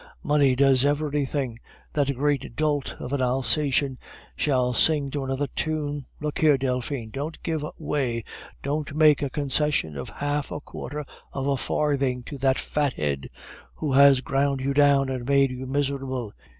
[0.23, 1.59] Money does everything.
[1.93, 3.99] That great dolt of an Alsatian
[4.35, 6.07] shall sing to another tune!
[6.19, 8.23] Look here, Delphine, don't give way,
[8.63, 13.29] don't make a concession of half a quarter of a farthing to that fathead,
[13.75, 16.33] who has ground you down and made you miserable.